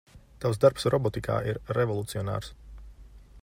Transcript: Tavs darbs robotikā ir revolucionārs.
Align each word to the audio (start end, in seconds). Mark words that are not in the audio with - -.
Tavs 0.45 0.59
darbs 0.63 0.87
robotikā 0.93 1.35
ir 1.51 1.61
revolucionārs. 1.79 2.51